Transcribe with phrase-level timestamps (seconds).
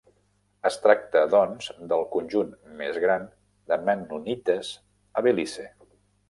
[0.67, 3.27] Es tracta, doncs, del conjunt més gran
[3.73, 4.73] de mennonites
[5.21, 5.69] a Belize.